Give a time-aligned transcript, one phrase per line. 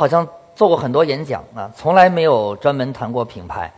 [0.00, 3.70] 好像做过很多演讲啊，从来没有专门谈过品牌。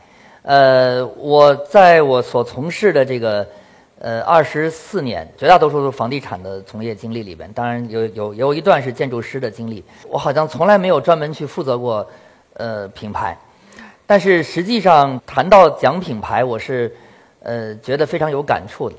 [0.43, 3.45] 呃，我在我所从事的这个
[3.99, 9.83] 呃二十四年，绝大多数是房地产的从业经历里边，当然有有有一段是建筑师的经历。
[10.09, 12.09] 我好像从来没有专门去负责过
[12.55, 13.37] 呃品牌，
[14.07, 16.95] 但是实际上谈到讲品牌，我是
[17.43, 18.95] 呃觉得非常有感触的。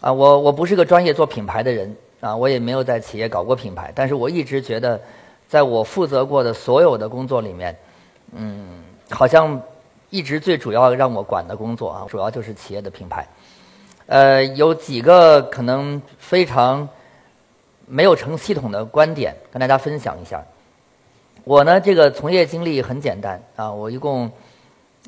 [0.00, 5.00] 啊，我我不是个专业做品牌的人啊，我也没有在企业搞过品牌，但是我一直觉得，
[5.52, 7.76] 在我负责过的所有的工作里面，
[8.34, 9.60] 嗯，好像。
[10.14, 13.26] 一直最主要让我管的工作啊，主要就是企业的品牌。
[14.04, 16.86] 呃，有几个可能非常
[17.86, 20.44] 没有成系统的观点，跟大家分享一下。
[21.44, 24.30] 我呢，这个从业经历很简单啊，我一共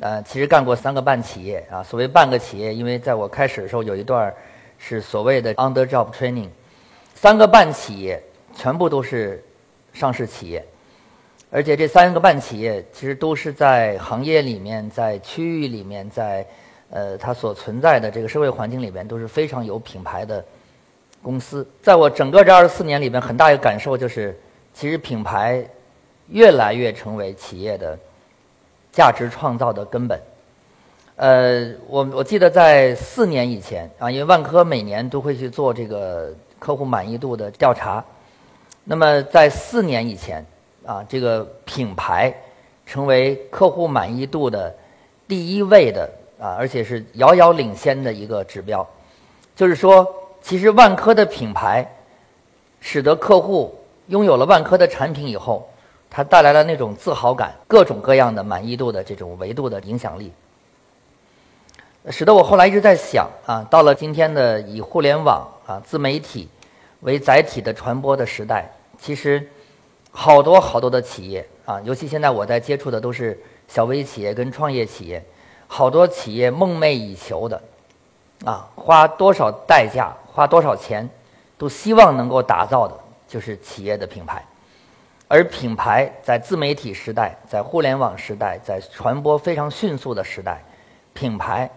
[0.00, 1.82] 呃，其实干过三个半企业啊。
[1.82, 4.32] 所谓半个企业，因为在我开始的时候有一段
[4.78, 6.48] 是所谓的 under job training，
[7.14, 8.22] 三个半企业
[8.56, 9.44] 全部都是
[9.94, 10.62] 上市企业。
[11.50, 16.44] 而且这三个半企业其实都是在行业里面、在区域里面、在
[16.90, 20.44] 呃它所存在的这个社会环境里面都是非常有品牌的
[21.22, 21.64] 公司。
[21.80, 24.36] 在我整个这二十四年里面，很大一个感受就是，
[24.74, 25.64] 其实品牌
[26.28, 27.96] 越来越成为企业的
[28.90, 30.20] 价值创造的根本。
[31.16, 38.04] 呃，我我记得在四年以前啊，因为万科每年都会去做这个客户满意度的调查，
[38.84, 40.44] 那么在四年以前。
[40.86, 42.30] 啊，这个品牌
[42.84, 44.70] 成为客户满意度的
[45.26, 46.06] 第一位的
[46.38, 48.86] 啊，而且是遥遥领先的一个指标。
[49.56, 50.06] 就是说，
[50.42, 51.90] 其实万科的品牌
[52.80, 53.74] 使得客户
[54.08, 55.66] 拥有了万科的产品以后，
[56.10, 60.30] 它带来了那种自豪感，各种各样的满意度的这种维度的影响力，
[62.10, 66.46] 使得我后来一直在想啊，到了今天的以互联网啊自媒体
[67.04, 68.68] 为载体的传播的时代，
[68.98, 69.48] 其实。
[70.16, 75.20] 好多好多的企业啊，尤其现在我在接触的都是小微企业跟创业企业，
[75.66, 77.60] 好多企业梦寐以求的，
[78.44, 81.10] 啊，花多少代价，花多少钱，
[81.58, 84.40] 都希望能够打造的就是企业的品牌。
[85.26, 90.62] 而品牌在自媒体时代，在互联网时代，在传播非常迅速的时代，
[91.12, 91.68] 品牌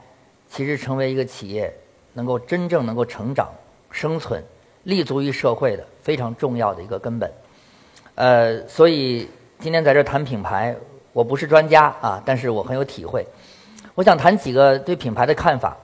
[0.47, 1.73] 其实成为一个企业
[2.13, 3.49] 能够真正能够成长、
[3.89, 4.43] 生存、
[4.87, 7.29] 立足于社会的非常重要的一个根本。
[8.15, 9.27] 呃，所以
[9.59, 10.73] 今天在这谈品牌，
[11.11, 13.27] 我不是专家啊，但是我很有体会。
[13.95, 15.75] 我想谈几个对品牌的看法。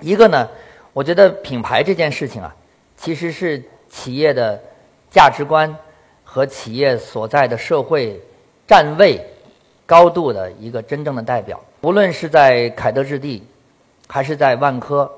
[0.00, 0.48] 一个呢，
[0.94, 2.56] 我觉得品牌这件事情啊，
[2.96, 4.58] 其实是企业的
[5.10, 5.76] 价值观
[6.24, 8.18] 和企业所在的社会
[8.66, 9.22] 站位
[9.84, 11.60] 高度的一个真正的代表。
[11.82, 13.46] 无论是在凯德置地，
[14.08, 15.12] 还是在万科，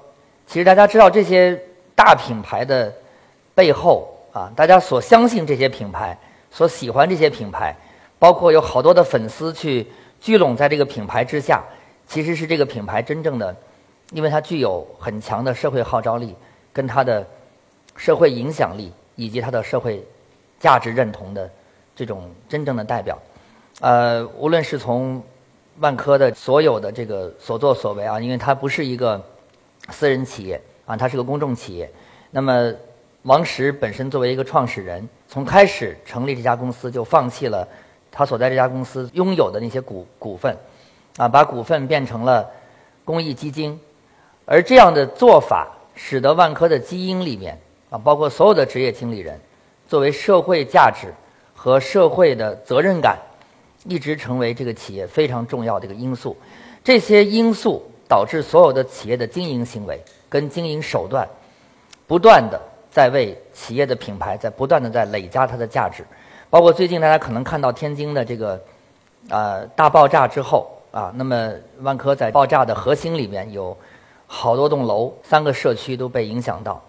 [0.44, 1.56] 其实大家知道这些
[1.94, 2.93] 大品牌的
[3.55, 6.17] 背后啊，大家所相信这些品牌。
[6.55, 7.75] 所喜欢这些品牌，
[8.19, 9.91] 包括有好多的粉丝去
[10.21, 11.65] 聚拢在这个品牌之下，
[12.07, 13.57] 其实是这个品牌真正的，
[14.11, 16.37] 因为它具有很强的社会号召力，
[16.71, 17.27] 跟它的
[17.97, 20.07] 社会影响力以及它的社会
[20.61, 21.51] 价值认同的
[21.97, 23.19] 这种真正的代表。
[23.81, 25.23] 呃，无论是从
[25.79, 29.19] 万科的所有的这个所作所为啊，因为它不是一个
[29.89, 31.91] 私人企业啊，它是个公众企业，
[32.31, 32.75] 那么。
[33.22, 37.66] 王石本身作为一个创始人，从开始成立这家公司就放弃了
[38.10, 40.56] 他所在这家公司拥有的那些股股份，
[41.16, 42.50] 啊，把股份变成了
[43.05, 43.78] 公益基金，
[44.44, 47.56] 而这样的做法使得万科的基因里面
[47.91, 49.38] 啊，包括所有的职业经理人，
[49.87, 51.15] 作为社会价值
[51.55, 53.16] 和社会的责任感，
[53.84, 56.37] 一直成为这个企业非常重要的一个因素。
[56.82, 61.28] 这些因素导致所有的企业的经营行为跟经营手段
[62.09, 62.61] 不断的。
[62.93, 66.05] 在为企业的品牌在不断的在累加它的价值，
[66.51, 68.61] 包括最近大家可能看到天津的这个，
[69.31, 73.75] 呃大爆炸之后啊，那么万科在爆炸的核心里面有
[74.27, 76.83] 好多栋楼，三个社区都被影响到，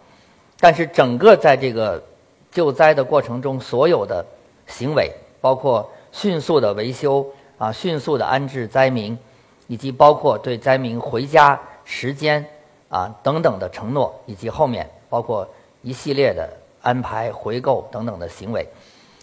[0.60, 2.04] 但是整个在这个
[2.52, 4.26] 救灾的过程中，所有的
[4.68, 5.10] 行为，
[5.40, 7.26] 包括迅速的维修
[7.58, 9.18] 啊，迅速的安置灾民，
[9.68, 12.46] 以及包括对灾民回家时间
[12.90, 15.48] 啊等等的承诺，以及后面包括。
[15.84, 16.50] 一系列的
[16.82, 18.68] 安排、回购等等的行为，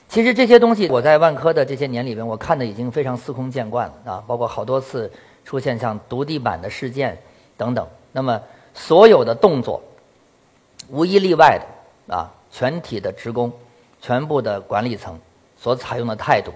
[0.08, 5.10] 其实这些东西我在万科的这些年里边，我看的已经非常司空见惯了啊，包括好多次
[5.44, 7.18] 出现像独地板的事件
[7.56, 7.86] 等等。
[8.12, 8.40] 那么
[8.74, 9.82] 所有的动作，
[10.88, 13.52] 无一例外的啊，全体的职工、
[14.00, 15.18] 全部的管理层
[15.56, 16.52] 所采用的态度，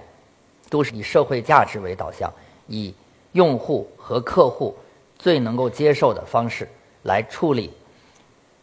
[0.69, 2.33] 都是以社会价值为导向，
[2.67, 2.95] 以
[3.33, 4.77] 用户和客户
[5.19, 6.69] 最能够接受的方式
[7.05, 7.73] 来处理。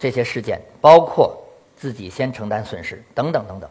[0.01, 1.38] 这些事件包括
[1.77, 3.69] 自己先承担损失等等等等，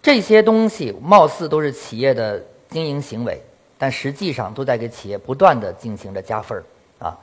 [0.00, 2.40] 这些东西貌似都是企业的
[2.70, 3.42] 经营行为，
[3.76, 6.62] 但实际上都在给企业不断的进行着加分儿
[7.04, 7.18] 啊。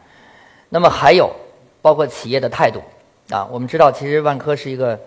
[0.67, 1.33] 那么还有
[1.81, 2.81] 包括企业的态度
[3.33, 4.99] 啊，我们知道其实万科是一个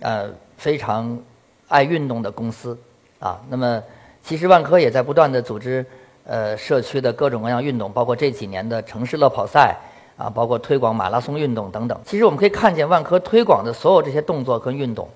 [0.00, 1.20] 呃非常
[1.66, 2.78] 爱运动的公司
[3.18, 3.40] 啊。
[3.48, 3.82] 那么
[4.22, 5.84] 其实万科也在不断的组织
[6.24, 9.76] 呃社区的各种各样运动，包括这几年的城市乐跑赛
[10.20, 11.98] 啊，包括推广马拉松运动等等。
[12.04, 15.08] 其实我们可以看见万科推广的所有这些动作跟运动。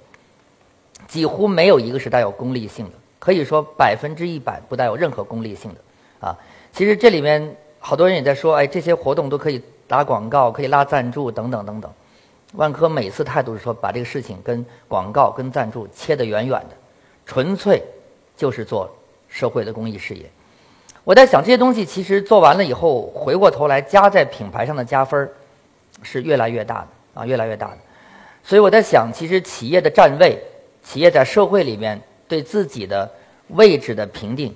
[1.07, 6.39] 几乎没有一个是带有功利性的，可以说百分之一百不带有任何功利性的，啊，
[6.73, 11.93] 其实这里面好多人也在说，哎，这些活动都可以打广告，可以拉赞助等等等等。
[12.55, 16.77] 万科每次态度是说，把这个事情跟广告、跟赞助切得远远的，
[17.27, 17.83] 纯粹
[18.35, 18.91] 就是做
[19.29, 20.25] 社会的公益事业。
[21.05, 25.31] 我在想，这些东西其实做完了以后，回过头来加在品牌上的加分儿
[26.03, 27.79] 是越来越大的啊，越来越大的。
[28.43, 30.43] 所以我在想，其实企业的站位。
[30.83, 31.99] 企业在社会里面
[32.29, 33.11] 对自己的
[33.49, 34.55] 位置的评定，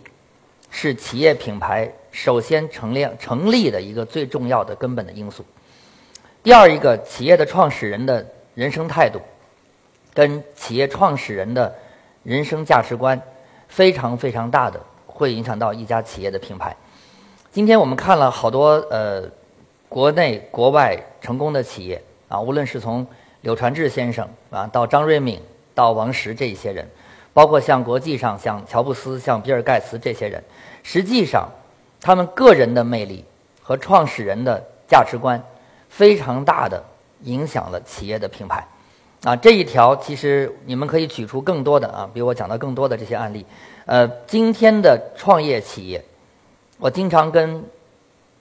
[0.71, 5.43] 是企业品牌首先成立成立的一个最重要的根本的因素。
[6.43, 9.19] 第二一个，企业的创始人的人生态度，
[10.12, 11.75] 跟企业创始人的
[12.25, 13.19] 人生价值观，
[13.67, 14.79] 非常非常大的
[15.19, 16.75] 会影响到一家企业的品牌。
[17.53, 19.25] 今天我们看了好多呃，
[19.88, 23.06] 国内国外成功的企业啊，无论是从
[23.41, 25.38] 柳传志先生啊到张瑞敏。
[25.75, 26.85] 到王石这一些人，
[27.32, 30.43] 包括像国际上像乔布斯、像比尔盖茨这些人，
[30.82, 31.49] 实际上，
[32.00, 33.25] 他们个人的魅力
[33.62, 35.41] 和创始人的价值观，
[35.88, 36.82] 非常大的
[37.23, 38.67] 影响了企业的品牌。
[39.23, 43.47] 啊，这一条其实你们可以举出更多的啊，比我讲的更多的这些案例。
[43.88, 46.05] 呃，今天的创业企业，
[46.76, 47.64] 我经常跟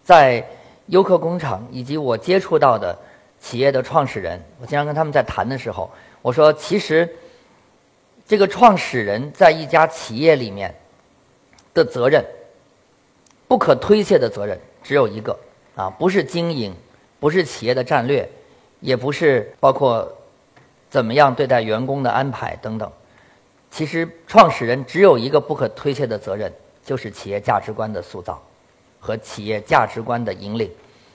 [0.04, 0.46] 在
[0.88, 2.94] 优客工厂以及我接触到的
[3.40, 5.90] 企业的创始人，我经常跟他们在谈的时候，
[6.22, 7.10] 我说其实。
[8.30, 10.76] 这个创始人在一家企业里面
[11.74, 12.22] 的责任，
[13.48, 15.40] 不可推卸的责任只有一个
[15.78, 16.76] 啊，不是经营，
[17.22, 18.30] 不是企业的战略，
[18.82, 20.06] 也不是包括
[20.90, 22.92] 怎么样对待员工的安排等等。
[23.72, 26.52] 其实，创始人只有一个不可推卸的责任，
[26.86, 28.42] 就是企业价值观的塑造
[29.00, 30.70] 和企业价值观的引领。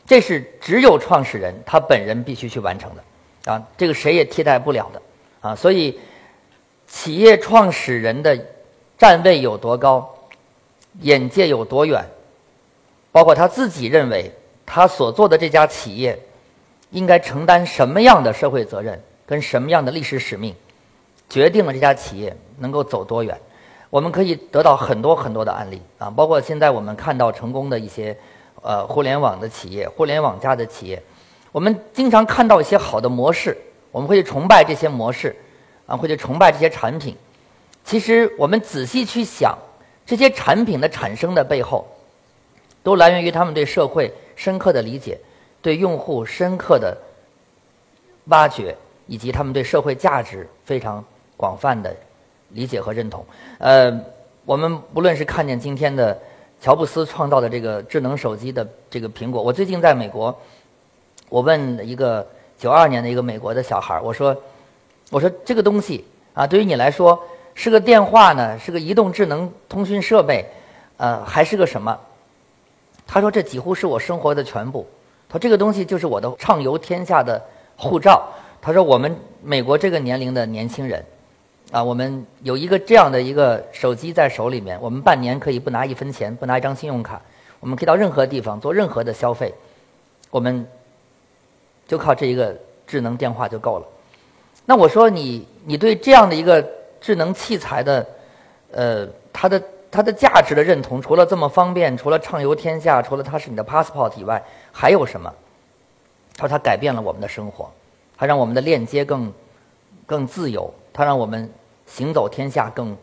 [0.07, 5.03] 这是只有创始人他本人必须去完成的啊，这个谁也替代不了的
[5.41, 5.99] 啊，所以。
[6.89, 8.39] 企业创始人的
[8.99, 10.15] 站位有多高，
[11.01, 12.05] 眼界有多远，
[13.11, 14.31] 包括他自己认为
[14.67, 16.19] 他所做的这家企业
[16.91, 20.55] 应该承担什么样的社会责任，跟什么样的历史使命，
[21.33, 23.41] 决定了这家企业能够走多远。
[23.89, 28.15] 我们可以得到很多很多的案例啊，包括现在我们看到成功的一些
[28.61, 31.03] 呃互联网的企业、互联网加的企业，
[31.51, 33.57] 我们经常看到一些好的模式，
[33.91, 35.35] 我们会去崇拜这些模式。
[35.85, 37.17] 啊，会去崇拜这些产品，
[37.85, 39.59] 其实我们仔细去想，
[40.07, 41.85] 这些产品的产生的背后，
[42.85, 45.19] 都来源于他们对社会深刻的理解，
[45.61, 46.97] 对用户深刻的
[48.27, 48.77] 挖掘，
[49.09, 51.05] 以及他们对社会价值非常
[51.43, 51.93] 广泛的
[52.51, 53.27] 理解和认同。
[53.59, 53.93] 呃，
[54.45, 56.17] 我们不论是看见今天的
[56.61, 60.33] 乔布斯创造的这个智能手机的这个苹果，我最近在美国，
[61.29, 62.25] 我问一个
[62.57, 64.37] 九二年的一个美国的小孩我说。
[65.11, 66.03] 我说这个东西
[66.33, 67.23] 啊，对于你来说
[67.55, 70.43] 是个电话呢，是个移动智能通讯设备，
[70.97, 71.95] 呃，还是个什么？
[73.07, 74.87] 他说这几乎是我生活的全部。
[75.29, 77.39] 他说这个东西就是我的畅游天下的
[77.77, 78.27] 护照。
[78.63, 81.05] 他说我们美国这个年龄的年轻人，
[81.73, 87.19] 啊，我们有一个这样的一个手机在手里面，我们半年可以不拿一分钱，不拿一张信用卡，
[87.61, 89.55] 我们可以到任何地方做任何的消费，
[90.31, 90.69] 我们
[91.89, 92.55] 就靠这一个
[92.87, 93.87] 智能电话就够了。
[94.67, 96.63] 那我说你，你对这样的一个
[97.01, 98.07] 智能器材的，
[98.71, 105.33] 呃，它的它的价值的认同，除了这么方便，除了畅游天下，除了它是你的 passport 以外，还有什么？
[106.37, 107.73] 他说它改变了我们的生活，
[108.15, 109.33] 它让我们的链接更
[110.05, 111.51] 更自由，它让我们
[111.95, 112.97] 行走天下更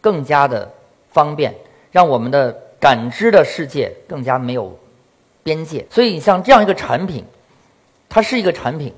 [0.00, 0.70] 更加的
[1.10, 1.54] 方便，
[1.90, 4.76] 让我们的感知的世界更加没有
[5.42, 5.86] 边界。
[5.90, 7.24] 所以，像这样一个产品，
[8.08, 8.92] 它是一个产品，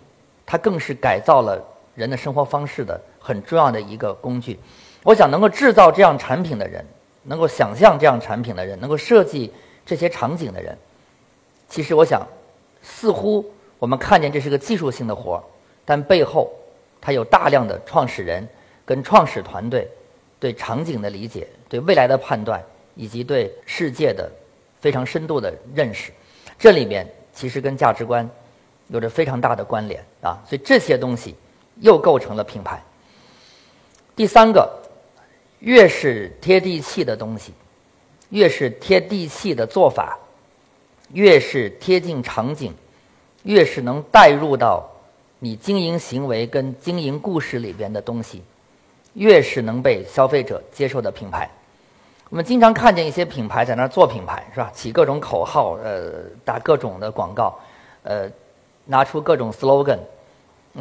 [0.45, 1.63] 它更是改造了。
[1.97, 4.59] 人的生活方式的很重要的一个工具，
[5.03, 6.83] 我想能够制造这样产品的人，
[7.25, 9.53] 能够想象这样产品的人，能够设计
[9.85, 10.79] 这些场景的人，
[11.69, 12.27] 其实我想，
[12.81, 13.45] 似乎
[13.79, 15.43] 我们看见这是个技术性的活儿，
[15.85, 16.51] 但背后
[17.03, 18.49] 它有大量的创始人
[18.91, 19.87] 跟创始团队
[20.41, 22.61] 对场景的理解、对未来的判断
[22.97, 24.29] 以及对世界的
[24.81, 26.11] 非常深度的认识，
[26.59, 28.29] 这里面其实跟价值观
[28.89, 31.37] 有着非常大的关联啊，所以这些东西。
[31.83, 32.83] 又构成了品牌。
[34.15, 34.71] 第三个
[35.61, 37.55] 越是贴地气的东西，
[38.29, 40.19] 越是贴地气的做法，
[41.15, 42.75] 越是贴近场景，
[43.45, 44.87] 越是能带入到
[45.39, 48.43] 你经营行为跟经营故事里边的东西，
[49.15, 51.49] 越是能被消费者接受的品牌。
[52.29, 54.71] 我们经常看见一些品牌在那儿做品牌，是吧？
[54.73, 56.13] 起各种口号，呃，
[56.45, 57.59] 打各种的广告，
[58.05, 58.31] 呃，
[58.85, 59.99] 拿出各种 slogan，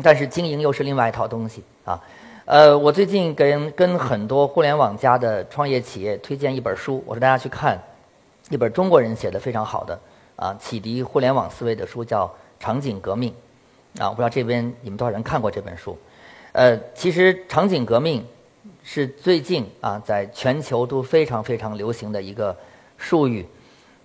[0.04, 2.00] 但是经营又是另外一套东西啊。
[2.46, 7.82] 呃，我最近跟跟很多互联网加的创业企业推荐一本书，我说大家去看
[8.50, 10.00] 一本中国人写的非常好的
[10.36, 12.28] 啊，启迪互联网思维的书，叫
[12.60, 13.34] 《场景革命》
[14.04, 14.10] 啊。
[14.10, 15.98] 我不知道这边你们多少人看过这本书？
[16.52, 18.26] 呃，其实场景革命。
[18.82, 22.56] 是最近啊，在全球都非常非常流行的一个
[22.98, 23.48] 术语。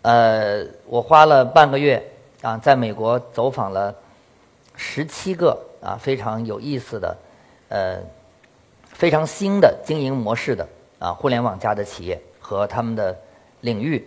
[0.03, 2.05] 呃，我花了半个月
[2.43, 3.95] 啊，在美国走访了
[4.77, 7.17] 十七个啊非常有意思的、
[7.69, 7.99] 呃
[8.91, 13.17] 非常新的经营模式的啊互联网加的企业和他们的
[13.63, 14.07] 领域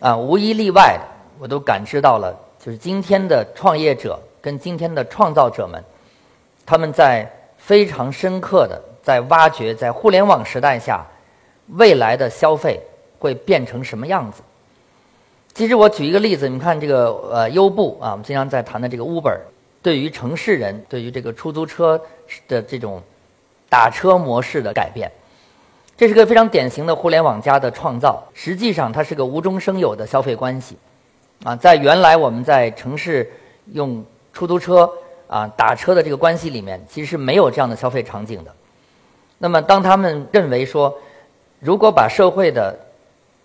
[0.00, 0.98] 啊，无一例外，
[1.38, 5.84] 我都感知到了，就是今天的创业者跟今天的创造者们，
[6.66, 8.82] 他们在非常深刻的。
[9.02, 11.04] 在挖掘在互联网时代下，
[11.68, 12.78] 未来的消费
[13.18, 14.42] 会变成什么样子？
[15.54, 19.36] 其实我举一个例子，你看这个呃优步啊，我们经常在谈的这个 Uber，
[19.82, 22.00] 对于城市人，对于这个出租车
[22.46, 23.02] 的这种
[23.70, 25.10] 打车模式的改变，
[25.96, 28.22] 这是个非常典型的互联网加的创造。
[28.34, 30.76] 实际上，它是个无中生有的消费关系
[31.42, 33.32] 啊，在原来我们在城市
[33.72, 34.88] 用出租车
[35.30, 38.52] 啊打车的这个关系里面，其实是没有这样的消费场景的。
[39.38, 40.92] 那么，当他们认为说，
[41.60, 42.76] 如果把社会的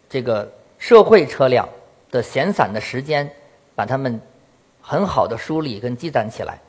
[0.10, 1.70] 这个社会车辆
[2.10, 3.30] 的闲散的时间，
[3.76, 4.20] 把它们
[4.82, 6.60] 很好的梳理跟积攒起来，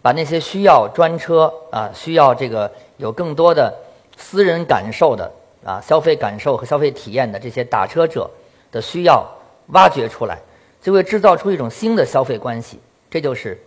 [0.00, 3.74] 把那些需要专车啊、需要这个有更多的
[4.16, 5.30] 私人感受的
[5.64, 8.30] 啊、消费感受和消费体验的这些打车者
[8.70, 9.26] 的需要
[9.72, 10.38] 挖掘出来，
[10.80, 12.78] 就会制造出一种新的消费关系。
[13.10, 13.60] 这就是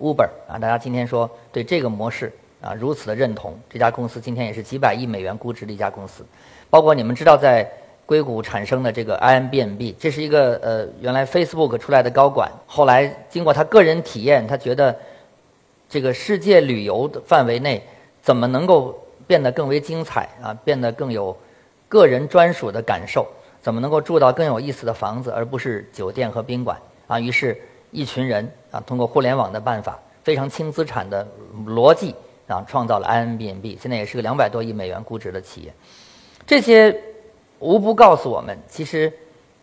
[0.00, 2.32] Uber 啊，大家今天说对这个模式。
[2.60, 6.26] 啊，如此的认同，这家公司今天也是几百亿美元估值的一家公司。
[6.68, 7.64] 包括你们知道，在
[8.04, 14.96] 硅谷产生的这个 IMBNB，这是一个呃，原来 Facebook 出来的高管，后来经过他个人体验，他觉得
[15.88, 17.80] 这个世界旅游的范围内
[18.20, 21.36] 怎么能够变得更为精彩啊，变得更有
[21.88, 23.24] 个人专属的感受，
[23.62, 26.76] 怎么能够住到更有意思的房子，而不是酒店和宾馆
[27.06, 27.20] 啊？
[27.20, 27.56] 于是，
[27.90, 31.26] 一群人啊，通过互联网的办法，非常轻资产的
[31.66, 32.14] 逻辑。
[32.48, 35.74] 啊，创造了 i n b n b 现在也是个两百多亿美元估值的企业。
[36.46, 36.98] 这些
[37.58, 39.12] 无不告诉我们，其实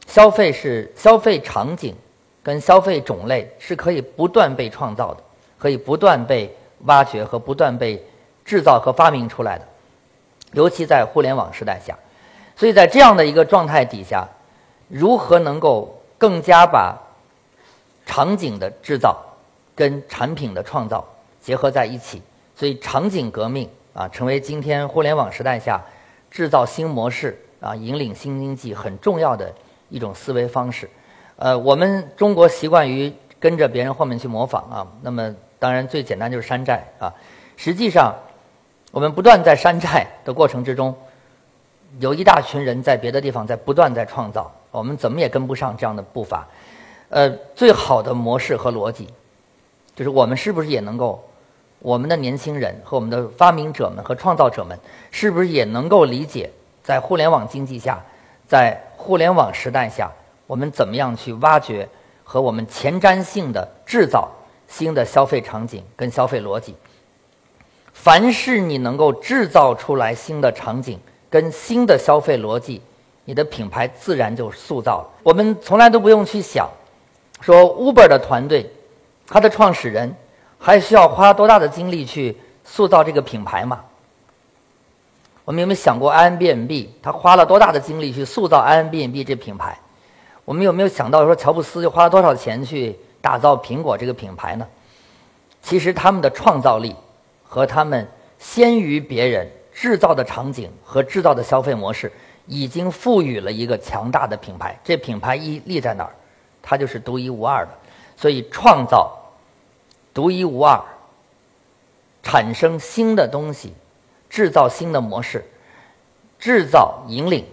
[0.06, 1.96] 消费是消费场景
[2.44, 5.24] 跟消费种类是可以不断被创造的，
[5.58, 8.00] 可以不断被挖掘和不断被
[8.46, 9.66] 制造和发明出来的。
[10.52, 11.98] 尤其在互联网时代下，
[12.56, 14.28] 所以在这样的一个状态底下，
[14.90, 16.96] 如何能够更加把
[18.06, 19.18] 场景的制造
[19.76, 21.04] 跟产品的创造
[21.42, 22.22] 结合在一起？
[22.56, 25.82] 所以，场景革命啊，成为今天互联网时代下
[26.32, 29.54] 制造新模式啊、引领新经济很重要的
[29.90, 30.90] 一种思维方式。
[31.36, 34.88] 呃，我们中国习惯于跟着别人后面去模仿啊。
[35.02, 37.14] 那么，当然最简单就是山寨啊。
[37.58, 38.16] 实际上，
[38.92, 40.96] 我们不断在山寨的过程之中，
[42.00, 46.48] 有一大群人在别的地方在不断在创造，我们怎么也跟不上这样的步伐。
[47.10, 49.08] 呃，最好的模式和逻辑，
[49.96, 51.24] 就是我们是不是也能够？
[51.80, 54.80] 我们的年轻人和我们的发明者们和创造者们，
[55.12, 56.50] 是不是也能够理解，
[56.82, 58.04] 在互联网经济下，
[58.48, 60.12] 在互联网时代下，
[60.48, 61.88] 我们怎么样去挖掘
[62.24, 64.32] 和我们前瞻性的制造
[64.68, 66.74] 新的消费场景跟消费逻辑？
[67.94, 72.82] 凡是你能够制造出来新的场景跟新的消费逻辑，
[73.26, 75.10] 你的品牌自然就塑造了。
[75.22, 76.68] 我们从来都不用去想，
[77.42, 78.70] 说 Uber 的团队，
[79.28, 80.16] 它的创始人。
[80.58, 83.84] 还需要花多大的精力去塑造这个品牌吗？
[85.44, 89.78] 我们有没有想过 i n b n b 他花了多大的精力去塑造 i n b n b 这品牌？
[90.44, 94.66] 我们有没有想到说乔布斯又花了多少钱去打造苹果这个品牌呢？
[95.62, 96.96] 其实他们的创造力
[97.44, 98.08] 和他们
[98.40, 102.12] 先于别人制造的场景和制造的消费模式，
[102.48, 104.80] 已经赋予了一个强大的品牌。
[104.84, 106.16] 这品牌一立在哪儿，
[106.66, 107.72] 它就是独一无二的。
[108.18, 109.22] 所以创造。
[110.14, 110.82] 独一无二，
[112.24, 113.74] 产生新的东西，
[114.30, 115.44] 制造新的模式，
[116.40, 117.46] 制造引领，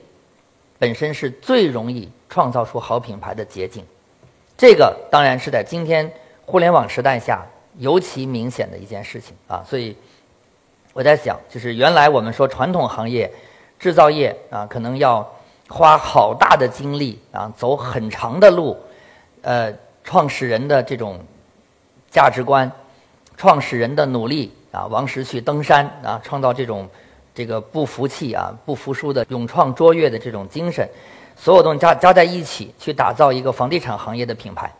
[0.78, 3.84] 本身是最容易创造出好品牌的捷径。
[4.56, 6.08] 这个当然是在今天
[6.46, 7.44] 互联网时代下
[7.78, 9.64] 尤其明显的一件事情啊。
[9.68, 9.96] 所以
[10.92, 13.28] 我在想，就是原来我们说传统行业
[13.76, 15.28] 制造业啊，可能要
[15.68, 18.78] 花好大的精力啊，走很长的路，
[19.42, 19.72] 呃，
[20.02, 21.20] 创始人的这种
[22.10, 22.70] 价值观，
[23.36, 26.88] 创始人的努力啊，王石去登山啊，创造这种
[27.34, 30.88] 这个不服气啊、不服输的勇创卓越的这种精神，
[31.36, 34.72] 所有东西加加在一起，去打造一个房地产行业的品牌。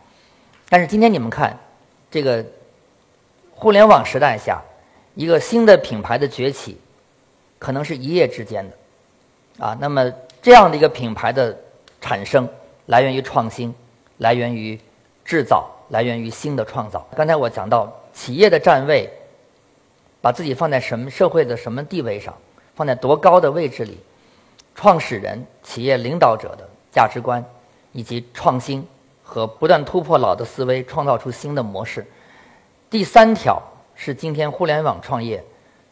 [0.69, 1.57] 但是今天你们看，
[2.09, 2.43] 这个
[3.51, 4.61] 互联网时代下，
[5.13, 6.79] 一个新的品牌的崛起，
[7.59, 10.09] 可能是一夜之间的，啊，那么
[10.41, 11.55] 这样的一个品牌的
[11.99, 12.47] 产生，
[12.85, 13.73] 来源于创新，
[14.23, 14.79] 来源于
[15.25, 17.05] 制造，来源于新的创造。
[17.13, 19.11] 刚才我讲到企业的站位，
[20.21, 22.33] 把自己放在什么社会的什么地位上，
[22.73, 23.99] 放在多高的位置里，
[24.73, 27.43] 创始人、企业领导者的价值观
[27.91, 28.87] 以及创新。
[29.25, 32.05] 和不断突破老的思维，创造出新的模式。
[32.89, 33.59] 第三条
[33.95, 35.43] 是今天互联网创业、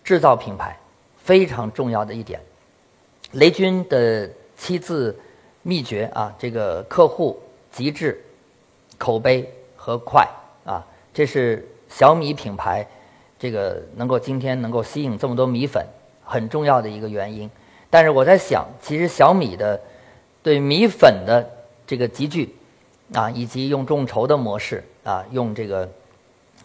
[0.04, 0.78] 制造品牌
[1.18, 2.40] 非常重要的一点。
[3.32, 5.18] 雷军的七字
[5.64, 7.42] 秘诀啊，这个客户、
[7.72, 8.24] 极致、
[8.98, 10.28] 口碑和快
[10.66, 12.86] 啊，这是小米品牌
[13.40, 15.86] 这个能够今天能够吸引这么多米粉
[16.24, 17.50] 很重要的一个原因。
[17.90, 19.80] 但是我在想，其实小米的
[20.44, 21.50] 对米粉的
[21.86, 22.56] 这个集聚。
[23.14, 25.86] 啊，以及用众筹的模式啊，用这个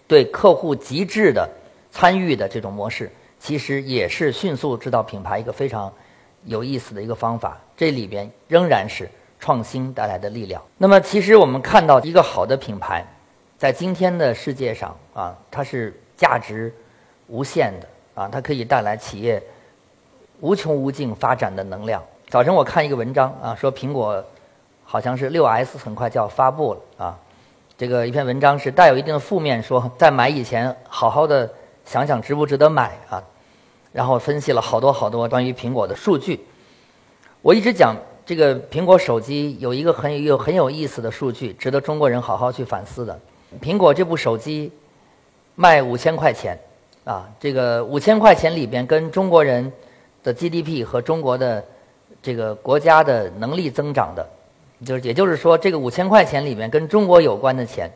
[0.07, 1.51] 对客户极致的
[1.91, 3.11] 参与的这种模式，
[3.41, 5.93] 其实也是迅速制造品牌一个非常
[6.45, 7.61] 有意思的一个方法。
[7.77, 9.11] 这里边仍然是
[9.47, 10.61] 创新带来的力量。
[10.77, 13.07] 那么，其实我们看到一个好的品牌，
[13.57, 16.75] 在今天的世界上啊，它是价值
[17.29, 17.87] 无限的
[18.21, 19.41] 啊，它可以带来企业
[20.41, 22.03] 无穷无尽发展的能量。
[22.29, 24.25] 早晨我看一个文章啊，说苹果。
[24.89, 27.19] 好像是六 S 很快就要发布了啊，
[27.77, 31.53] 这个一篇文章是带有一定的负面，说在买以前好好的
[31.85, 33.21] 想想值不值得买啊，
[33.93, 36.47] 然后分析了好多好多关于苹果的数据。
[37.43, 43.17] 我一直讲这个苹果手机有一个很有很有意思的数据，值得中国人好好去反思的。
[43.63, 44.73] 苹果这部手机
[45.55, 46.59] 卖五千块钱
[47.05, 49.73] 啊，这个五千块钱里边跟中国人
[50.25, 51.65] 的 GDP 和中国的
[52.21, 54.29] 这个国家的能力增长的。
[54.85, 57.89] 就是，也就是说，这个五千块钱里面跟中国有关的钱，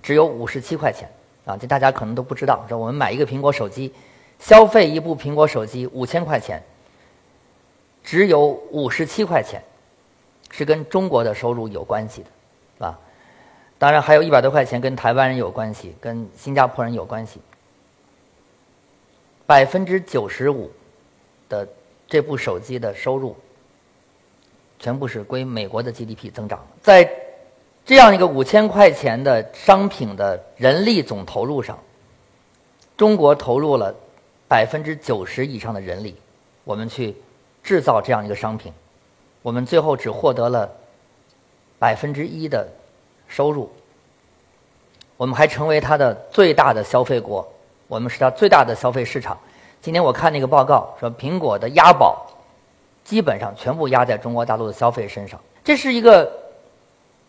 [0.00, 1.10] 只有五十七块钱
[1.44, 1.56] 啊！
[1.56, 2.64] 这大家可能都不知道。
[2.68, 3.92] 说我们买一个苹果手机，
[4.38, 6.62] 消费一部苹果手机五千块钱，
[8.10, 9.62] 只有五十七块钱
[10.50, 12.98] 是跟中国的收入有关系的，啊，
[13.78, 17.40] 当然还有一百多块钱跟台湾人有关系，跟新加坡人有关系。
[19.46, 20.72] 百分之九十五
[21.48, 21.68] 的
[22.08, 23.36] 这部手机的收入。
[24.80, 27.08] 全部是归美国的 GDP 增长，在
[27.84, 31.78] 这样一个五千块钱的商品的人力总投入上，
[32.96, 33.94] 中国投入了
[34.48, 36.16] 百分之九十以上的人力，
[36.64, 37.14] 我们去
[37.62, 38.72] 制造这样一个商品，
[39.42, 40.70] 我们最后只获得了
[41.78, 42.68] 百分之一的
[43.28, 43.70] 收入，
[45.16, 47.46] 我们还成为它的最大的消费国，
[47.88, 49.38] 我们是它最大的消费市场。
[49.80, 52.26] 今天我看那个报告说，苹果的押宝。
[53.02, 56.30] 基本上全部压在中国大陆的消费身上，这是一个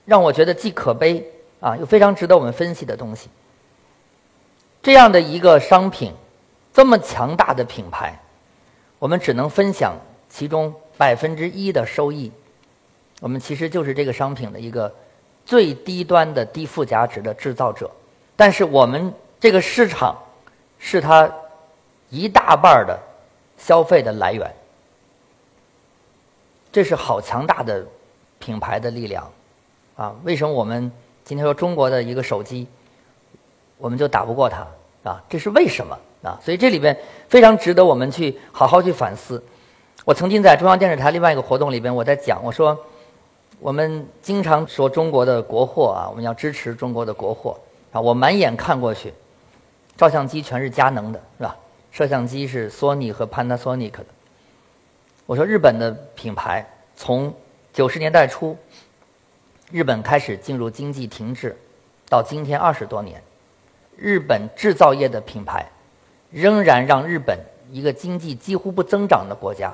[0.06, 1.26] 让我觉得既可悲
[1.60, 3.30] 啊又非常值得我们分析的东西。
[4.84, 6.14] 这样的一个商品，
[6.72, 8.20] 这么强大的品牌，
[9.00, 9.96] 我们只能分享
[10.32, 12.32] 其中百分之一的收益，
[13.20, 14.92] 我们其实就是这个商品的一个
[15.46, 17.92] 最低端的低附加值的制造者，
[18.38, 20.18] 但是我们这个市场
[20.80, 21.30] 是它
[22.10, 22.98] 一大半的
[23.58, 24.50] 消费的来源。
[26.72, 27.86] 这是好强大的
[28.40, 29.30] 品牌的力量
[29.98, 30.16] 啊！
[30.24, 30.90] 为什么我们
[31.26, 32.66] 今天说中国的一个手机，
[33.78, 34.66] 我们就打不过它
[35.04, 35.22] 啊？
[35.28, 36.40] 这是为什么啊？
[36.42, 39.44] 所以这里边非常值得我们去好好去反思。
[40.04, 42.78] 我曾经在中央电视台另外一个活动里边，我在讲，我说
[43.60, 47.56] 我们经常说中国的国货啊，我们要支持中国的国货
[47.92, 48.02] 啊。
[48.02, 49.14] 我满眼看过去，
[49.96, 51.56] 照相机全是佳能的，是吧？
[51.92, 54.06] 摄像机是索尼和 Panasonic 的。
[55.28, 57.32] 我说日本的品牌从
[57.72, 58.58] 九十年代初，
[59.70, 61.56] 日本开始进入经济停滞，
[62.10, 63.22] 到今天二十多年，
[63.96, 65.64] 日本制造业的品牌
[66.32, 67.38] 仍然让日本
[67.70, 69.72] 一个经济几乎不增长的国家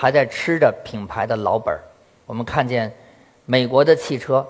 [0.00, 1.78] 还在吃着品牌的老本儿。
[2.24, 2.90] 我们看见
[3.44, 4.46] 美国的汽车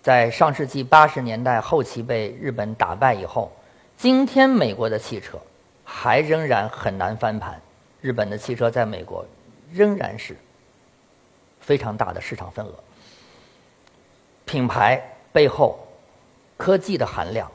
[0.00, 3.50] 在上世纪八十年代后期被日本打败以后，
[3.96, 5.36] 今天美国的汽车
[5.84, 7.60] 还仍然很难翻盘。
[8.00, 9.26] 日本的汽车在美国。
[9.72, 10.36] 仍然是
[11.60, 12.74] 非常大的市场份额。
[14.44, 15.00] 品牌
[15.32, 15.78] 背后
[16.56, 17.48] 科技的含量、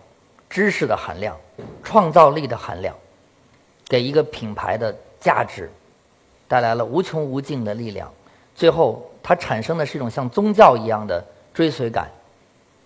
[0.50, 1.38] 知识的含量、
[1.84, 2.96] 创造力的含量，
[3.90, 5.70] 给一个品牌的价值
[6.48, 8.12] 带来了无穷无尽的力量，
[8.56, 12.10] 最后它产生的是一种像宗教一样的追随感。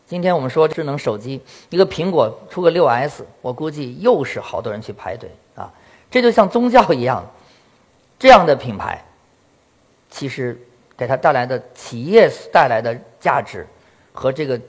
[0.05, 5.71] 今天我们说智能手机，一个苹果出个六 S，我估计又是好多人去排队啊，
[6.09, 7.23] 这就像宗教一样，
[8.17, 9.03] 这样的品牌，
[10.09, 10.59] 其实
[10.97, 13.67] 给它带来的企业带来的价值
[14.11, 14.59] 和这个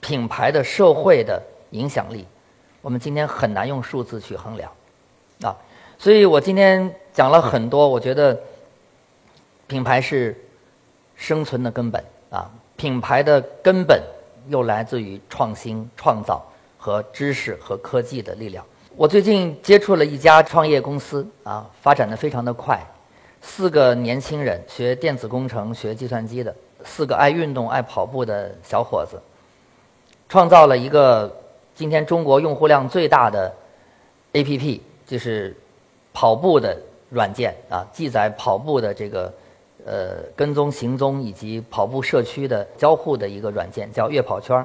[0.00, 2.26] 品牌的社会的影响力，
[2.82, 4.70] 我们今天很难用数字去衡量
[5.42, 5.56] 啊。
[5.98, 8.38] 所以我今天讲了很多，我觉得
[9.66, 10.38] 品牌是
[11.16, 14.02] 生存的根本啊，品牌的根本
[14.48, 16.44] 又来自于创新、创造
[16.76, 18.62] 和知识和科技的力量。
[18.96, 22.78] 我最近接触了一家创业公司啊，发展的非常的快，
[23.40, 26.54] 四个年轻人学电子工程、学计算机的，
[26.84, 29.18] 四个爱运动、爱跑步的小伙子，
[30.28, 31.34] 创造了一个
[31.74, 33.50] 今天中国用户量最大的
[34.34, 35.56] APP，就是。
[36.14, 36.74] 跑步的
[37.10, 39.34] 软件啊，记载跑步的这个
[39.84, 44.64] 呃跟踪行踪以及跑步社区的交互的一个软件，叫悦跑圈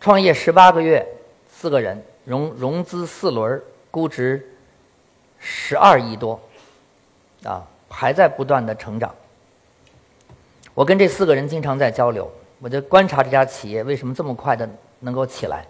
[0.00, 1.06] 创业十八个月，
[1.46, 4.42] 四个人融融资四轮，估值
[5.38, 6.40] 十二亿多，
[7.44, 9.14] 啊，还在不断的成长。
[10.72, 14.66] 我跟这四个人经常在交流，我就观察这家企业为什么这么快的
[15.00, 15.66] 能够起来。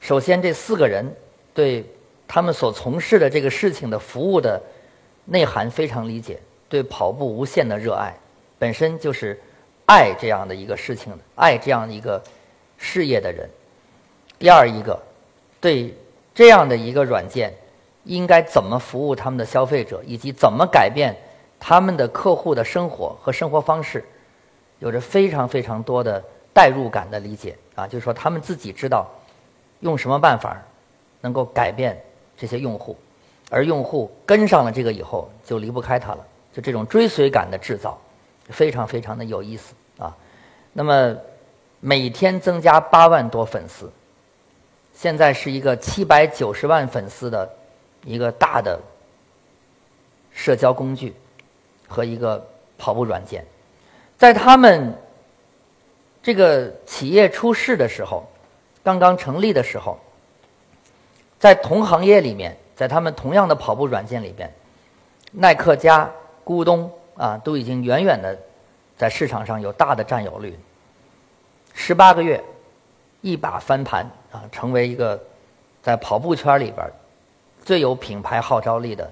[0.00, 1.14] 首先，这四个人
[1.52, 1.84] 对。
[2.28, 4.62] 他们所从事的这个事情的服务的
[5.24, 6.38] 内涵非常理解，
[6.68, 8.14] 对跑步无限的热爱，
[8.58, 9.40] 本身就是
[9.86, 12.22] 爱这样的一个事情，爱这样一个
[12.76, 13.48] 事业的人。
[14.38, 15.00] 第二一个，
[15.58, 15.94] 对
[16.34, 17.52] 这样的一个软件
[18.04, 21.16] 应该怎么服务他们的消费者，以及怎么改变
[21.58, 24.04] 他们的客户的生活和生活方式，
[24.80, 29.10] 有着非常非常多的代入感的理解啊，就是说他们自己知道
[29.80, 30.62] 用什么办法
[31.22, 31.98] 能够改变。
[32.38, 32.96] 这些用户，
[33.50, 36.24] 而用户跟上了这个以后，就离不开它了。
[36.52, 38.00] 就这种追随感的制造，
[38.48, 40.16] 非常非常的有意思啊。
[40.72, 41.16] 那么
[41.80, 43.90] 每天增加八万多粉丝，
[44.94, 47.50] 现在是一个七百九十万粉丝的
[48.04, 48.80] 一个大的
[50.32, 51.12] 社交工具
[51.88, 52.44] 和一个
[52.78, 53.44] 跑步软件。
[54.16, 54.96] 在他们
[56.22, 58.24] 这个企业出事的时候，
[58.84, 59.98] 刚刚成立的时候。
[61.38, 64.52] 在同行业里面，在他们同样的跑步软件里边，
[65.30, 66.10] 耐克家、
[66.44, 68.36] 咕咚啊，都已经远远的
[68.96, 70.58] 在市场上有大的占有率。
[71.74, 72.42] 十八个月，
[73.20, 75.20] 一把翻盘啊，成为一个
[75.80, 76.90] 在跑步圈里边
[77.64, 79.08] 最有品牌号召力的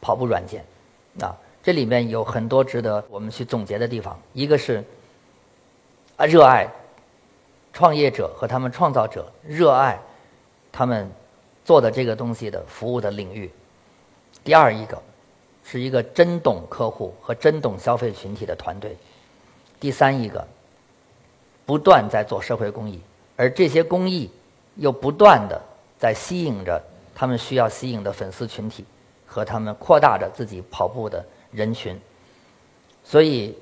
[0.00, 0.62] 跑步软件
[1.20, 1.34] 啊。
[1.62, 4.20] 这里面有很多值得我们去总结的地方。
[4.34, 4.84] 一个是，
[6.18, 6.68] 热爱
[7.72, 9.98] 创业者和他们创造者，热爱
[10.70, 11.10] 他们。
[11.64, 13.50] 做的这个东西的服务的领域，
[14.42, 15.00] 第二一个
[15.64, 18.96] 是一个真懂客户和真懂消费群体的团队，
[19.78, 20.46] 第三一个
[21.64, 23.00] 不断在做社会公益，
[23.36, 24.30] 而这些公益
[24.74, 25.62] 又不断的
[25.98, 26.82] 在吸引着
[27.14, 28.84] 他们需要吸引的粉丝群体
[29.26, 31.96] 和他们扩大着自己跑步的人群，
[33.04, 33.56] 所以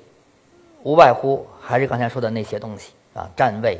[0.81, 3.79] 无外乎还是刚才说的那些东西啊，站位、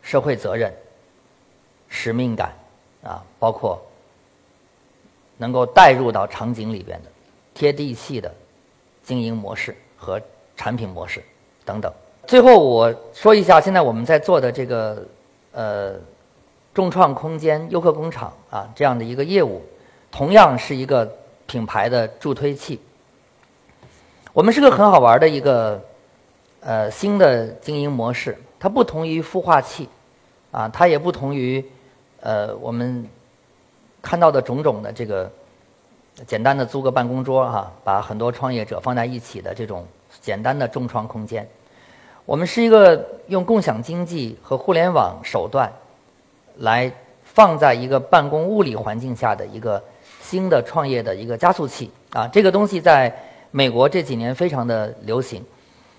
[0.00, 0.72] 社会责任、
[1.88, 2.52] 使命感。
[3.02, 3.80] 啊，包括
[5.36, 7.10] 能够带入到场景里边的
[7.54, 8.34] 贴地气的
[9.02, 10.20] 经营模式和
[10.56, 11.22] 产品模式
[11.64, 11.92] 等等。
[12.26, 15.06] 最后我说一下，现在我们在做的这个
[15.52, 15.94] 呃
[16.74, 19.62] 众创空间优客工厂啊这样的一个业务，
[20.10, 21.08] 同样是一个
[21.46, 22.80] 品牌的助推器。
[24.32, 25.80] 我们是个很好玩的一个
[26.60, 29.88] 呃新的经营模式，它不同于孵化器
[30.50, 31.64] 啊，它也不同于。
[32.26, 33.08] 呃，我们
[34.02, 35.30] 看到的种种的这个
[36.26, 39.86] 简单的租个办公桌哈，把很多创业者放在一起的这种
[40.20, 41.48] 简单的众创空间，
[42.24, 45.72] 我们是一个用共享经济和互联网手段
[46.56, 49.80] 来放在一个办公物理环境下的一个
[50.20, 52.26] 新的创业的一个加速器啊。
[52.26, 53.16] 这个东西在
[53.52, 55.44] 美国这几年非常的流行，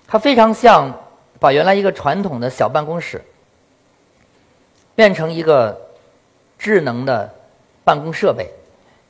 [0.06, 0.92] 它非常像
[1.40, 3.24] 把原来一个传统的小办公室
[4.94, 5.87] 变成一个。
[6.58, 7.32] 智能的
[7.84, 8.50] 办公设备，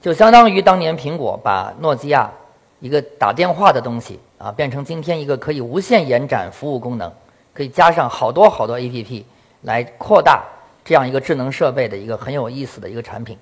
[0.00, 2.30] 就相当于当年苹果把诺基亚
[2.78, 7.11] 一个打电话的东西啊，变成今天一个可以无限延展服务功能，
[7.54, 9.24] 可以加上好多好多 APP
[9.62, 10.44] 来扩大
[10.84, 13.37] 这样一个智能设备的一个很有意思的一个产品。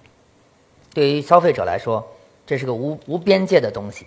[0.94, 2.06] 对于消费者来说，
[2.46, 4.06] 这是个无无边界的东西。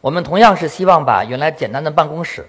[0.00, 2.44] 我们同样是希望把原来简单的办公室，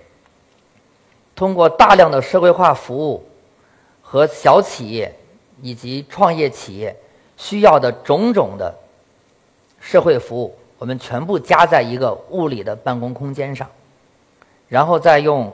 [1.36, 3.24] 通过大量的社会化服务
[4.02, 5.14] 和小企业。
[5.64, 6.94] 以及创业企业
[7.38, 8.76] 需要的种种的
[9.80, 13.66] 社会服务，我们全部加在一个物理的办公空间上，
[14.68, 15.50] 然后再用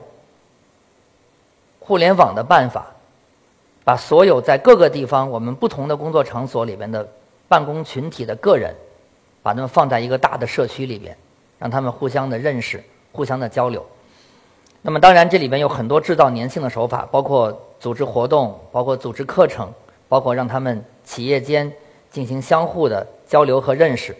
[1.78, 2.86] 互联网的办法，
[3.84, 7.08] 把所有在各个地方我们不同的工作场所里边的
[7.46, 8.74] 办公群体的个人，
[9.44, 11.16] 把他们放在一个大的社区里边，
[11.56, 13.86] 让他们互相的认识、互相的交流。
[14.82, 19.70] 那么，当然这里边有很多制造粘性的手法，包括组织活动，包括组织课程，
[20.10, 21.72] 包括让他们企业间
[22.10, 24.14] 进行相互的交流和认识，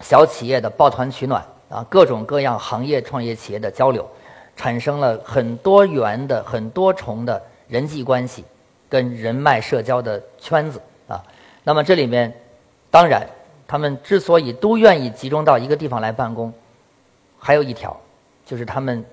[0.00, 4.06] 小企业的抱团取暖啊，各种各样行业创业企业的交流，
[4.54, 8.44] 产生了很多元的、很多重的人际关系
[8.88, 11.24] 跟人脉社交的圈子啊。
[11.64, 12.32] 那么这里面，
[12.90, 13.26] 当然
[13.66, 16.52] 他们之所以都愿意集中到一个地方来办公，
[17.38, 17.98] 还有一条
[18.44, 19.04] 就是他们。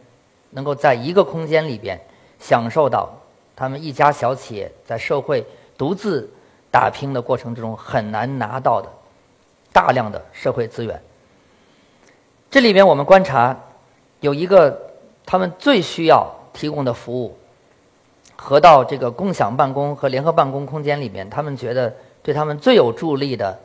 [0.49, 1.99] 能够在一个空间里边
[2.39, 3.09] 享受到
[3.53, 5.45] 他们一家小企业在社会
[5.77, 6.29] 独自
[6.71, 8.89] 打拼的过程之中很难拿到的
[9.71, 11.01] 大量的社会资源。
[12.49, 13.57] 这里边我们观察
[14.19, 14.77] 有一个
[15.25, 17.37] 他们最需要提供的服务，
[18.35, 23.57] 和到这个共享办公和联合办公空间里面，他们觉得对他们最有助力的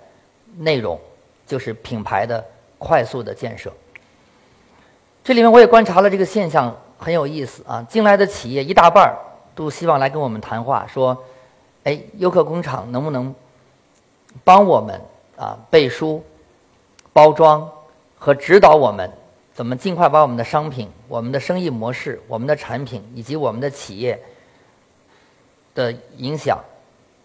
[0.59, 1.01] 内容
[1.47, 2.45] 就是品牌的
[2.79, 3.73] 快速的建设。
[5.25, 7.81] 这里面我也观察了这个现象，很有意思啊！
[7.89, 9.17] 进来的企业一大半儿
[9.55, 11.17] 都希望来跟我们谈话，说
[11.85, 13.35] ：“哎，优客工厂能不能
[14.45, 15.01] 帮我们
[15.37, 16.23] 啊背书、
[17.13, 17.69] 包装
[18.19, 19.11] 和指导我们，
[19.53, 24.21] 怎么尽快把我们的商品、我们的生意模式、我们的产品以及我们的企业
[25.75, 26.59] 的影响，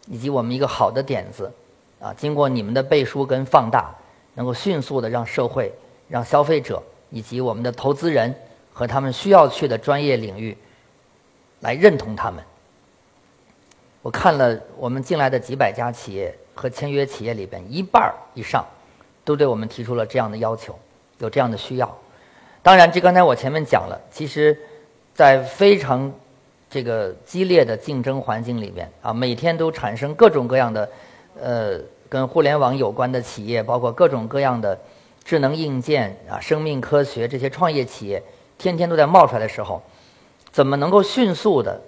[0.08, 1.52] 以及我们一个好的点子
[2.00, 3.94] 啊，经过你们的背书跟放大，
[4.34, 5.72] 能够迅速的让社会、
[6.08, 8.36] 让消费者。”以及我们的投资人
[8.74, 10.58] 和他们需要去的专业领域，
[11.62, 12.44] 来认同他们。
[14.08, 18.66] 我看了我们进来的几百家企业和签约企业里边，一半以上
[19.26, 20.74] 都对我们提出了这样的要求，
[21.18, 21.98] 有这样的需要。
[22.64, 24.58] 当然，这刚才我前面讲了，其实，
[25.14, 26.10] 在非常
[26.70, 30.90] 这个激烈的竞争环境里边啊，每天都产生各种各样的
[31.42, 34.80] 呃跟互联网有关的企业，包括各种各样的。
[35.26, 38.24] 智能硬件啊，生命科学这些创业企业
[38.58, 39.84] 天天都在冒出来的时候，
[40.54, 41.82] 怎么能够迅速的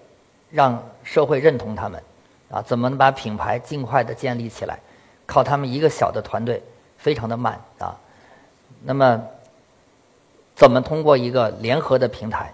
[0.52, 2.04] 让社会认同他们？
[2.50, 4.80] 啊，怎么能把品牌尽快的建立起来？
[5.26, 6.62] 靠他们一个小的团队
[6.98, 7.96] 非常的慢啊。
[8.84, 9.22] 那么，
[10.56, 12.54] 怎么通过一个联合的平台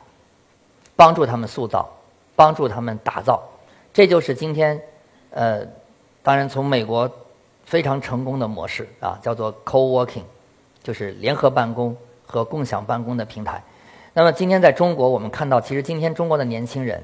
[0.95, 1.89] 帮助他们塑造，
[2.35, 3.41] 帮助他们打造？
[3.93, 4.81] 这就是今天
[5.31, 5.65] 呃，
[6.21, 7.09] 当然从美国
[7.65, 10.23] 非常成功的模式啊，叫做 co-working。
[10.83, 13.59] 就是联合办公和共享办公的平台。
[14.13, 17.03] 那么今天在中国，我们看到，其实今天中国的年轻人，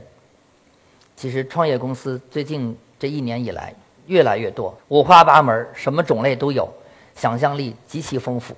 [1.22, 3.72] 其实创业公司最近这一年以来
[4.08, 6.68] 越来越多，五花八门，什么种类都有，
[7.14, 8.56] 想象力极其丰富。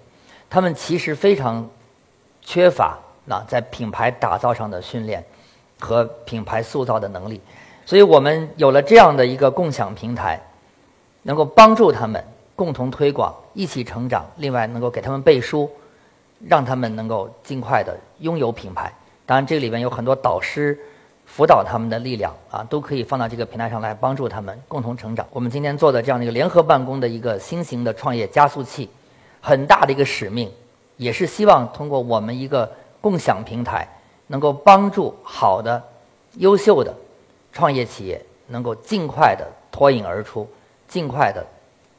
[0.50, 1.70] 他们其实非常
[2.42, 5.22] 缺乏那在品牌打造上的训练
[5.78, 7.42] 和品牌塑造的能力，
[7.86, 10.42] 所以我们有了这样的一个共享平台，
[11.24, 12.24] 能够帮助他们。
[12.56, 14.26] 共同推广，一起成长。
[14.38, 15.70] 另外，能够给他们背书，
[16.48, 18.94] 让他们能够尽快的拥有品牌。
[19.26, 20.80] 当然，这里面有很多导师
[21.26, 25.28] 辅导他们的力量啊，都可以放到这个平台上来帮助他们共同成长。
[25.32, 28.90] 我们今天做的这样的一个联合办公的一个新型的创业加速器，
[29.42, 30.52] 很大的一个使命，
[30.98, 33.88] 也是希望通过我们一个共享平台，
[34.28, 35.82] 能够帮助好的、
[36.34, 36.96] 优秀的
[37.52, 40.48] 创业企业能够尽快的脱颖而出，
[40.88, 41.46] 尽快的。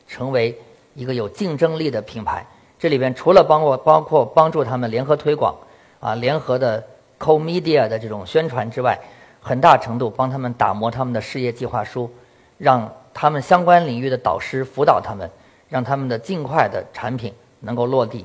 [0.06, 0.56] 成为
[0.92, 2.46] 一个有竞争力的品牌，
[2.78, 5.56] 这里边除了帮我包括帮助他们联合推广，
[5.98, 6.84] 啊，联合的
[7.18, 9.00] co media 的这种宣传之外，
[9.44, 12.10] 很大程度帮他们打磨他们的事业计划书，
[12.56, 15.30] 让他们相关领域的导师辅导他们，
[15.68, 17.30] 让他们的尽快的产品
[17.60, 18.24] 能够落地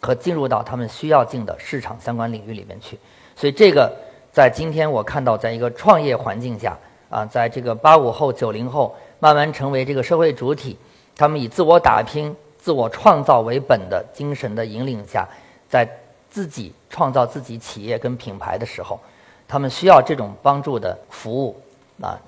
[0.00, 2.96] 和进入到他们需要进的市场相关领域里面去。
[3.34, 3.92] 所以这个
[4.32, 6.78] 在今天我看到，在一个创业环境下，
[7.10, 10.78] 啊，在这个八五后、九零后慢慢成为这个社会主体。
[11.16, 15.28] 他们以自我打拼、自我创造为本的精神的引领下，
[15.68, 15.88] 在
[16.30, 18.98] 自己创造自己企业跟品牌的时候，
[19.46, 21.60] 他们需要这种帮助的服务
[22.00, 22.18] 啊。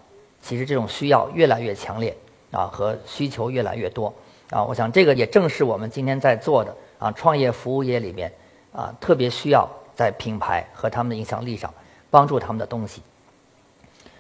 [0.41, 2.17] 其实这种需要越来越强烈
[2.51, 4.13] 啊，和需求越来越多
[4.51, 4.63] 啊。
[4.63, 8.33] 我想这个也正是我们今天在做的啊，创业服务业里面
[8.73, 11.73] 啊，特别需要在品牌和他们的影响力上
[12.11, 13.03] 帮助他们的东西。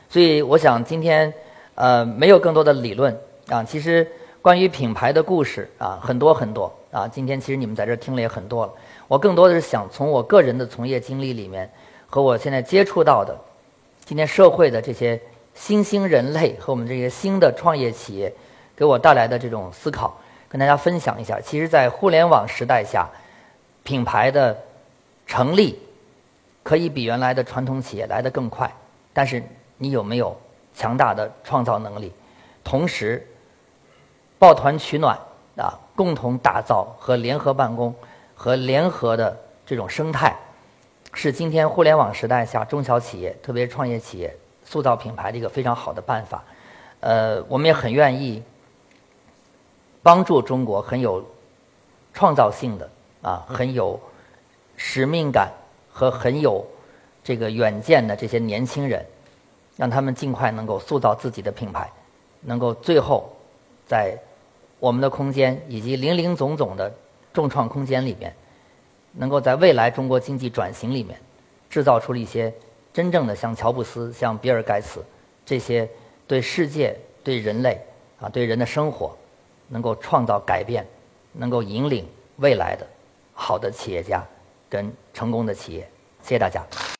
[0.08, 1.32] 所以我想今天
[1.74, 4.06] 呃，没有更多的理论啊，其实。
[4.42, 7.08] 关于品牌的故事啊，很多很多啊。
[7.08, 8.72] 今天其实你们在这听了也很多了。
[9.08, 11.68] 我更多的是想从我个人的从业经历里面，
[12.08, 13.36] 和我现在接触到的
[14.04, 15.20] 今天社会的这些
[15.54, 18.32] 新兴人类和我们这些新的创业企业
[18.76, 20.16] 给我带来的这种思考，
[20.48, 21.40] 跟大家分享一下。
[21.40, 23.08] 其实，在互联网时代下，
[23.82, 24.56] 品牌的
[25.26, 25.78] 成立
[26.62, 28.70] 可以比原来的传统企业来得更快。
[29.12, 29.42] 但是，
[29.78, 30.38] 你有没有
[30.74, 32.12] 强大的创造能力？
[32.62, 33.26] 同时，
[34.38, 35.18] 抱团取暖
[35.56, 37.94] 啊，共同打造和联合办公
[38.34, 40.36] 和联合的这种生态，
[41.18, 46.44] 是今天互联网时代下中小企业，特别是创业企业塑造品牌的一个非常好的办法。
[47.00, 48.42] 呃，我们也很愿意
[50.02, 51.24] 帮助中国很有
[52.12, 52.90] 创造性的
[53.22, 53.98] 啊，很有
[54.76, 55.50] 使命感
[55.90, 56.62] 和很有
[57.24, 59.02] 这个远见的这些年轻人，
[59.74, 61.90] 让他们尽快能够塑造自己的品牌，
[62.42, 63.34] 能够最后
[63.86, 64.14] 在
[64.78, 66.92] 我们的空间以及林林总总的
[67.32, 68.30] 众创空间里边，
[69.16, 71.18] 能够在未来中国经济转型里面
[71.68, 72.52] 制造出了一些
[72.92, 75.04] 真正的像乔布斯、像比尔盖茨
[75.44, 75.88] 这些。
[76.28, 77.80] 对世界、对人类
[78.18, 79.16] 啊，对人的生活，
[79.68, 80.84] 能够创造改变，
[81.32, 82.04] 能够引领
[82.38, 82.84] 未来的
[83.32, 84.26] 好的企业家
[84.68, 85.88] 跟成功的企业，
[86.22, 86.66] 谢谢大家。